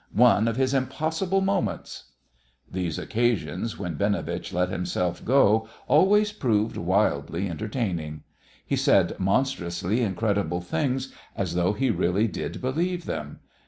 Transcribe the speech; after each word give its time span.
One 0.13 0.47
of 0.47 0.55
his 0.57 0.73
impossible 0.73 1.41
moments." 1.41 2.05
These 2.67 2.97
occasions 2.97 3.77
when 3.77 3.97
Binovitch 3.97 4.51
let 4.51 4.69
himself 4.69 5.23
go 5.23 5.69
always 5.87 6.31
proved 6.31 6.75
wildly 6.75 7.47
entertaining. 7.47 8.23
He 8.65 8.75
said 8.77 9.13
monstrously 9.19 10.01
incredible 10.01 10.61
things 10.61 11.13
as 11.35 11.53
though 11.53 11.73
he 11.73 11.91
really 11.91 12.27
did 12.27 12.61
believe 12.61 13.05
them. 13.05 13.41